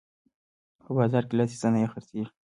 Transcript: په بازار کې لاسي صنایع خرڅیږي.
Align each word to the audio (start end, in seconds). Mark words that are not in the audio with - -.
په 0.83 0.91
بازار 0.97 1.23
کې 1.27 1.33
لاسي 1.39 1.57
صنایع 1.63 1.87
خرڅیږي. 1.93 2.29